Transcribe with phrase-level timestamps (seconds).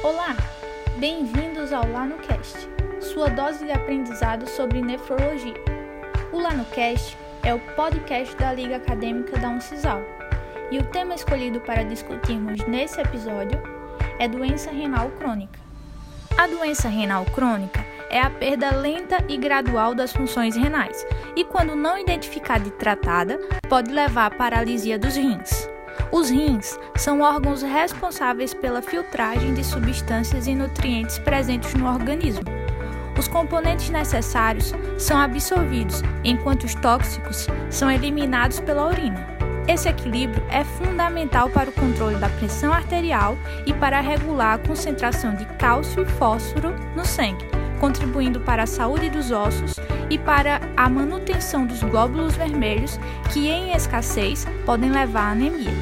[0.00, 0.36] Olá,
[0.98, 2.68] bem-vindos ao LanoCast,
[3.00, 5.54] sua dose de aprendizado sobre nefrologia.
[6.32, 10.00] O LanoCast é o podcast da Liga Acadêmica da Uncisal
[10.70, 13.60] e o tema escolhido para discutirmos nesse episódio
[14.20, 15.58] é doença renal crônica.
[16.36, 21.04] A doença renal crônica é a perda lenta e gradual das funções renais
[21.34, 23.36] e, quando não identificada e tratada,
[23.68, 25.67] pode levar à paralisia dos rins.
[26.10, 32.44] Os rins são órgãos responsáveis pela filtragem de substâncias e nutrientes presentes no organismo.
[33.18, 39.26] Os componentes necessários são absorvidos, enquanto os tóxicos são eliminados pela urina.
[39.66, 45.34] Esse equilíbrio é fundamental para o controle da pressão arterial e para regular a concentração
[45.34, 47.44] de cálcio e fósforo no sangue,
[47.78, 49.74] contribuindo para a saúde dos ossos
[50.10, 52.98] e para a manutenção dos glóbulos vermelhos,
[53.32, 55.72] que em escassez podem levar à anemia.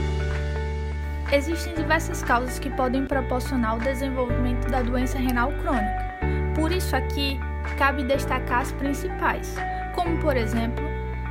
[1.33, 6.07] Existem diversas causas que podem proporcionar o desenvolvimento da doença renal crônica.
[6.55, 7.39] Por isso aqui
[7.77, 9.57] cabe destacar as principais,
[9.95, 10.85] como por exemplo,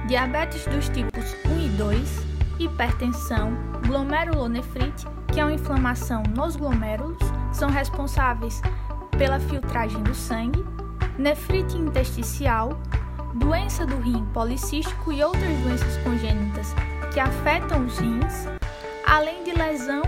[0.08, 2.26] diabetes dos tipos 1 e 2,
[2.60, 3.54] hipertensão,
[3.88, 7.18] glomerulonefrite, que é uma inflamação nos glomérulos,
[7.52, 8.62] são responsáveis
[9.18, 10.64] pela filtragem do sangue,
[11.18, 12.78] nefrite intersticial,
[13.36, 16.74] doença do rim policístico e outras doenças congênitas
[17.14, 18.48] que afetam os rins,
[19.06, 20.04] além de lesão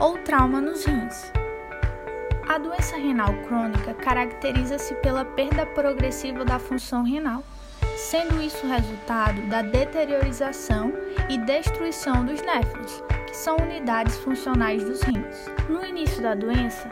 [0.00, 1.32] ou trauma nos rins.
[2.48, 7.44] A doença renal crônica caracteriza-se pela perda progressiva da função renal,
[7.96, 10.92] sendo isso resultado da deteriorização
[11.30, 15.46] e destruição dos néfrons, que são unidades funcionais dos rins.
[15.68, 16.90] No início da doença,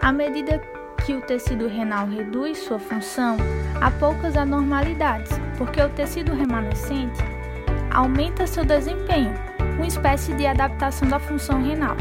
[0.00, 0.58] à medida
[1.06, 3.36] que o tecido renal reduz sua função,
[3.80, 7.22] há poucas anormalidades, porque o tecido remanescente
[7.94, 9.32] aumenta seu desempenho,
[9.76, 11.96] uma espécie de adaptação da função renal.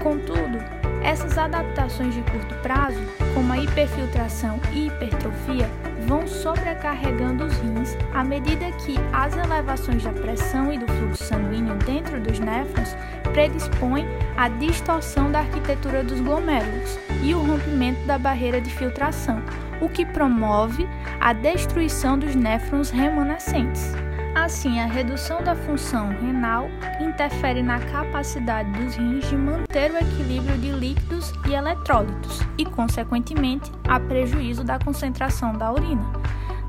[0.00, 0.75] Contudo,
[1.06, 2.98] essas adaptações de curto prazo,
[3.32, 5.70] como a hiperfiltração e hipertrofia,
[6.04, 11.76] vão sobrecarregando os rins à medida que as elevações da pressão e do fluxo sanguíneo
[11.76, 12.96] dentro dos néfrons
[13.32, 14.04] predispõem
[14.36, 19.40] à distorção da arquitetura dos glomérulos e o rompimento da barreira de filtração,
[19.80, 20.88] o que promove
[21.20, 23.94] a destruição dos néfrons remanescentes.
[24.36, 26.68] Assim, a redução da função renal
[27.00, 33.72] interfere na capacidade dos rins de manter o equilíbrio de líquidos e eletrólitos e, consequentemente,
[33.88, 36.04] há prejuízo da concentração da urina.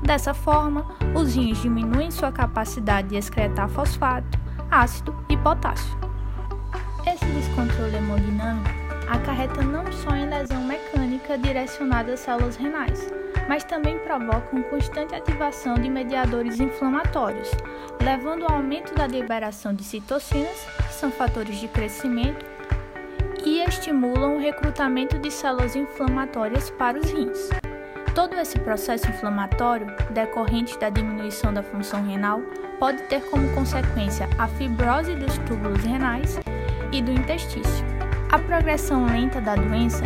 [0.02, 4.38] Dessa forma, os rins diminuem sua capacidade de excretar fosfato,
[4.70, 5.94] ácido e potássio.
[7.06, 8.77] Esse descontrole hemodinâmico
[9.10, 13.10] acarreta não só em lesão mecânica direcionada às células renais,
[13.48, 17.50] mas também provocam constante ativação de mediadores inflamatórios,
[18.02, 22.44] levando ao aumento da liberação de citocinas, que são fatores de crescimento,
[23.44, 27.48] e estimulam o recrutamento de células inflamatórias para os rins.
[28.14, 32.42] Todo esse processo inflamatório, decorrente da diminuição da função renal,
[32.78, 36.38] pode ter como consequência a fibrose dos túbulos renais
[36.92, 37.97] e do intestício.
[38.30, 40.04] A progressão lenta da doença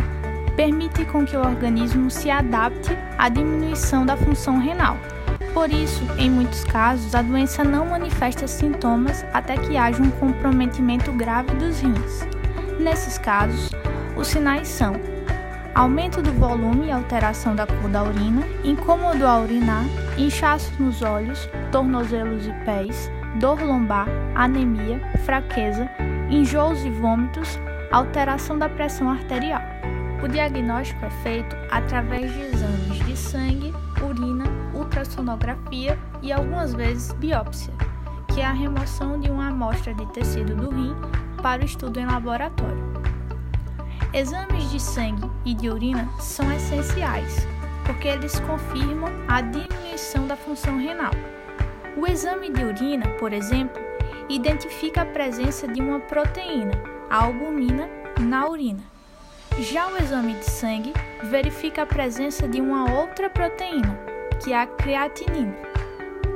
[0.55, 4.97] permite com que o organismo se adapte à diminuição da função renal.
[5.53, 11.11] Por isso, em muitos casos, a doença não manifesta sintomas até que haja um comprometimento
[11.11, 12.25] grave dos rins.
[12.79, 13.69] Nesses casos,
[14.15, 14.93] os sinais são
[15.75, 19.83] aumento do volume e alteração da cor da urina, incômodo ao urinar,
[20.17, 25.89] inchaço nos olhos, tornozelos e pés, dor lombar, anemia, fraqueza,
[26.29, 27.59] enjoos e vômitos,
[27.91, 29.61] alteração da pressão arterial.
[30.23, 37.73] O diagnóstico é feito através de exames de sangue, urina, ultrassonografia e algumas vezes biópsia,
[38.33, 40.95] que é a remoção de uma amostra de tecido do rim
[41.41, 42.93] para o estudo em laboratório.
[44.13, 47.47] Exames de sangue e de urina são essenciais,
[47.85, 51.11] porque eles confirmam a diminuição da função renal.
[51.97, 53.81] O exame de urina, por exemplo,
[54.29, 56.71] identifica a presença de uma proteína,
[57.09, 57.89] a albumina,
[58.19, 58.83] na urina.
[59.59, 60.93] Já o exame de sangue
[61.23, 63.99] verifica a presença de uma outra proteína,
[64.43, 65.53] que é a creatinina.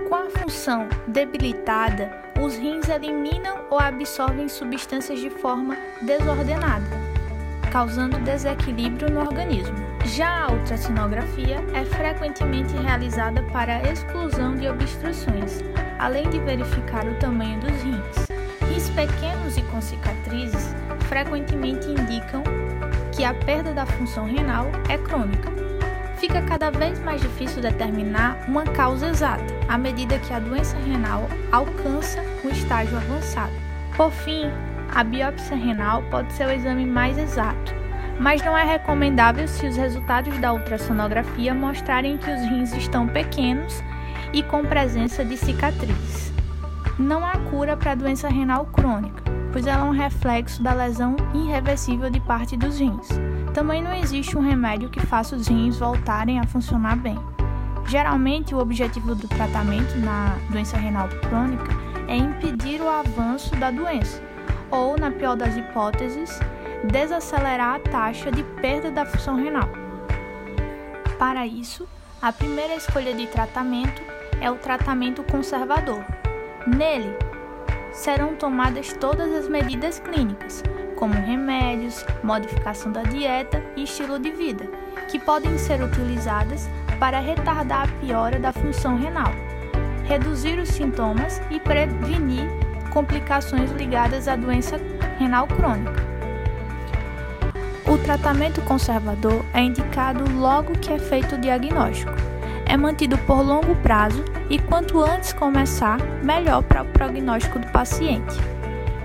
[0.07, 6.86] Com a função debilitada, os rins eliminam ou absorvem substâncias de forma desordenada,
[7.72, 9.75] causando desequilíbrio no organismo.
[10.06, 15.62] Já a ultrassonografia é frequentemente realizada para exclusão de obstruções,
[15.99, 18.27] além de verificar o tamanho dos rins.
[18.69, 20.75] Rins pequenos e com cicatrizes
[21.07, 22.44] frequentemente indicam
[23.11, 25.51] que a perda da função renal é crônica.
[26.17, 31.27] Fica cada vez mais difícil determinar uma causa exata, à medida que a doença renal
[31.51, 33.53] alcança um estágio avançado.
[33.95, 34.45] Por fim,
[34.94, 37.73] a biópsia renal pode ser o exame mais exato,
[38.19, 43.83] mas não é recomendável se os resultados da ultrassonografia mostrarem que os rins estão pequenos
[44.33, 46.31] e com presença de cicatrizes.
[46.97, 51.15] Não há cura para a doença renal crônica, pois ela é um reflexo da lesão
[51.33, 53.07] irreversível de parte dos rins.
[53.53, 57.18] Também não existe um remédio que faça os rins voltarem a funcionar bem.
[57.88, 61.71] Geralmente, o objetivo do tratamento na doença renal crônica
[62.07, 64.21] é impedir o avanço da doença,
[64.69, 66.39] ou, na pior das hipóteses,
[66.91, 69.69] desacelerar a taxa de perda da função renal.
[71.18, 71.88] Para isso,
[72.21, 74.01] a primeira escolha de tratamento
[74.42, 76.04] é o tratamento conservador.
[76.66, 77.16] Nele,
[77.92, 80.63] serão tomadas todas as medidas clínicas,
[80.95, 84.66] como remédios, modificação da dieta e estilo de vida,
[85.07, 86.69] que podem ser utilizadas
[87.00, 89.31] para retardar a piora da função renal,
[90.07, 92.50] reduzir os sintomas e prevenir
[92.92, 94.80] complicações ligadas à doença
[95.19, 96.07] renal crônica.
[97.88, 102.26] O tratamento conservador é indicado logo que é feito o diagnóstico.
[102.69, 108.36] É mantido por longo prazo e quanto antes começar, melhor para o prognóstico do paciente.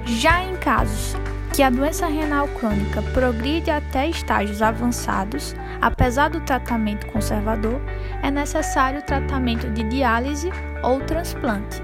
[0.05, 1.17] Já em casos
[1.55, 7.81] que a doença renal crônica progride até estágios avançados, apesar do tratamento conservador,
[8.23, 10.51] é necessário o tratamento de diálise
[10.83, 11.81] ou transplante.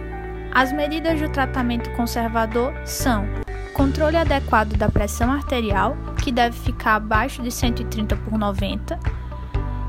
[0.53, 3.27] As medidas do tratamento conservador são
[3.73, 8.99] controle adequado da pressão arterial, que deve ficar abaixo de 130 por 90,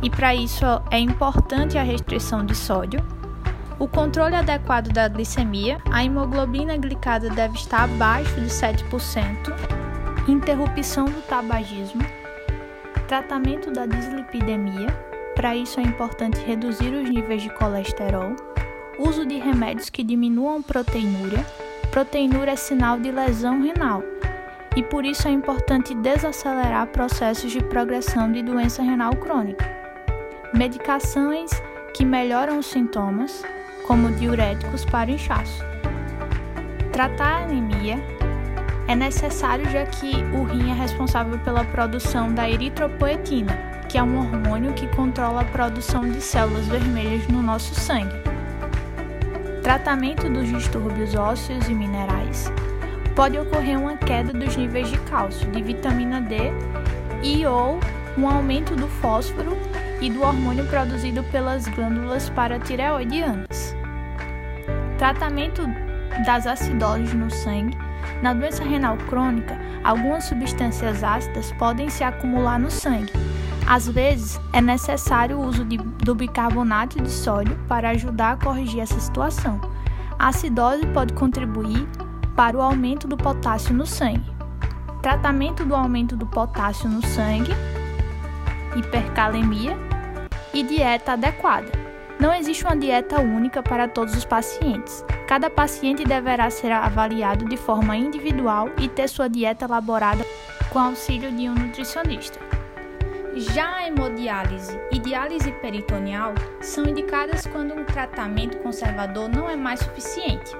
[0.01, 2.99] e para isso é importante a restrição de sódio.
[3.77, 9.53] O controle adequado da glicemia, a hemoglobina glicada deve estar abaixo de 7%.
[10.27, 12.01] Interrupção do tabagismo.
[13.07, 14.87] Tratamento da dislipidemia,
[15.35, 18.35] para isso é importante reduzir os níveis de colesterol.
[18.99, 21.45] Uso de remédios que diminuam proteinúria
[21.91, 24.03] Proteinúria é sinal de lesão renal
[24.75, 29.78] e por isso é importante desacelerar processos de progressão de doença renal crônica.
[30.53, 31.51] Medicações
[31.93, 33.43] que melhoram os sintomas,
[33.87, 35.63] como diuréticos para inchaço.
[36.91, 37.97] Tratar a anemia
[38.87, 43.53] é necessário já que o rim é responsável pela produção da eritropoetina,
[43.87, 48.29] que é um hormônio que controla a produção de células vermelhas no nosso sangue
[49.69, 52.51] tratamento dos distúrbios ósseos e minerais,
[53.15, 56.37] pode ocorrer uma queda dos níveis de cálcio, de vitamina D
[57.21, 57.79] e ou
[58.17, 59.55] um aumento do fósforo
[60.01, 63.75] e do hormônio produzido pelas glândulas paratireoidianas.
[64.97, 65.63] Tratamento
[66.25, 67.77] das acidoses no sangue.
[68.21, 73.11] Na doença renal crônica, algumas substâncias ácidas podem se acumular no sangue,
[73.69, 78.79] às vezes, é necessário o uso de, do bicarbonato de sódio para ajudar a corrigir
[78.79, 79.61] essa situação.
[80.17, 81.87] A acidose pode contribuir
[82.35, 84.25] para o aumento do potássio no sangue.
[85.03, 87.51] Tratamento do aumento do potássio no sangue,
[88.75, 89.77] hipercalemia
[90.53, 91.71] e dieta adequada.
[92.19, 95.05] Não existe uma dieta única para todos os pacientes.
[95.27, 100.25] Cada paciente deverá ser avaliado de forma individual e ter sua dieta elaborada
[100.69, 102.39] com auxílio de um nutricionista.
[103.35, 109.79] Já a hemodiálise e diálise peritoneal são indicadas quando um tratamento conservador não é mais
[109.79, 110.51] suficiente.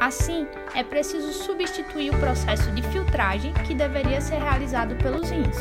[0.00, 5.56] Assim, é preciso substituir o processo de filtragem que deveria ser realizado pelos rins.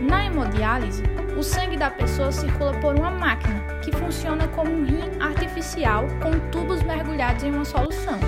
[0.00, 1.02] Na hemodiálise,
[1.38, 6.38] o sangue da pessoa circula por uma máquina que funciona como um rim artificial com
[6.50, 8.18] tubos mergulhados em uma solução.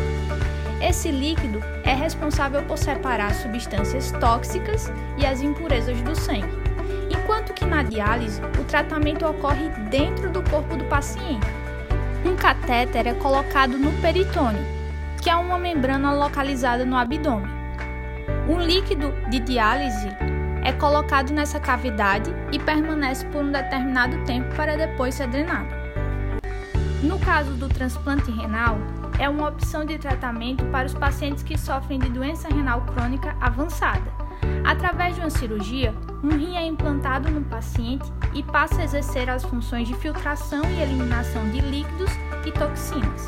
[0.80, 6.64] Esse líquido é responsável por separar substâncias tóxicas e as impurezas do sangue
[7.24, 11.46] enquanto que na diálise o tratamento ocorre dentro do corpo do paciente.
[12.24, 14.62] Um catéter é colocado no peritônio,
[15.22, 17.50] que é uma membrana localizada no abdômen.
[18.48, 20.08] Um líquido de diálise
[20.64, 25.68] é colocado nessa cavidade e permanece por um determinado tempo para depois ser drenado.
[27.02, 28.78] No caso do transplante renal,
[29.18, 34.10] é uma opção de tratamento para os pacientes que sofrem de doença renal crônica avançada.
[34.64, 39.44] Através de uma cirurgia, um rim é implantado no paciente e passa a exercer as
[39.44, 42.10] funções de filtração e eliminação de líquidos
[42.46, 43.26] e toxinas.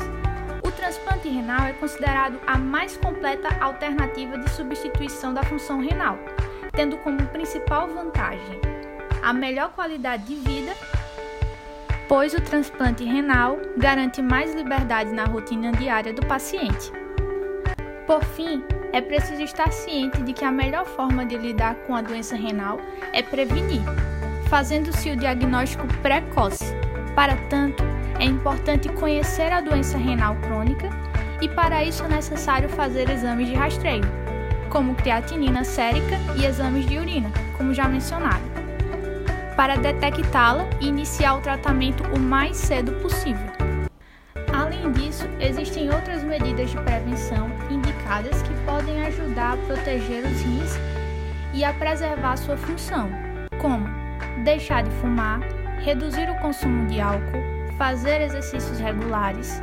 [0.63, 6.17] O transplante renal é considerado a mais completa alternativa de substituição da função renal,
[6.77, 8.61] tendo como principal vantagem
[9.23, 10.73] a melhor qualidade de vida,
[12.07, 16.91] pois o transplante renal garante mais liberdade na rotina diária do paciente.
[18.05, 22.01] Por fim, é preciso estar ciente de que a melhor forma de lidar com a
[22.01, 22.79] doença renal
[23.11, 23.81] é prevenir,
[24.47, 26.75] fazendo-se o diagnóstico precoce.
[27.15, 27.83] Para tanto,
[28.19, 30.89] é importante conhecer a doença renal crônica
[31.41, 34.26] e, para isso, é necessário fazer exames de rastreio.
[34.69, 38.43] Como creatinina sérica e exames de urina, como já mencionado,
[39.55, 43.51] para detectá-la e iniciar o tratamento o mais cedo possível.
[44.53, 50.71] Além disso, existem outras medidas de prevenção indicadas que podem ajudar a proteger os rins
[51.53, 53.09] e a preservar sua função,
[53.59, 53.87] como
[54.43, 55.39] deixar de fumar,
[55.79, 57.43] reduzir o consumo de álcool,
[57.77, 59.61] fazer exercícios regulares,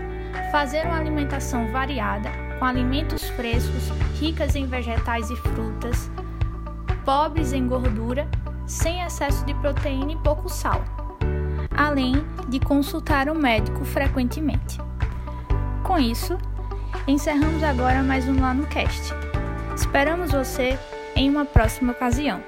[0.50, 6.10] fazer uma alimentação variada com alimentos frescos, ricas em vegetais e frutas,
[7.04, 8.28] pobres em gordura,
[8.66, 10.82] sem excesso de proteína e pouco sal,
[11.76, 12.14] além
[12.48, 14.78] de consultar o médico frequentemente.
[15.82, 16.38] Com isso,
[17.06, 19.12] encerramos agora mais um Lá no Cast.
[19.74, 20.78] Esperamos você
[21.14, 22.42] em uma próxima ocasião.